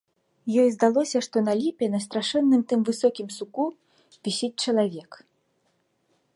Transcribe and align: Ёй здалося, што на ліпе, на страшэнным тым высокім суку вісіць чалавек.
Ёй 0.61 0.69
здалося, 0.75 1.21
што 1.27 1.37
на 1.47 1.53
ліпе, 1.59 1.85
на 1.95 1.99
страшэнным 2.07 2.61
тым 2.73 2.79
высокім 2.89 3.27
суку 3.37 3.65
вісіць 4.29 4.53
чалавек. 4.67 5.11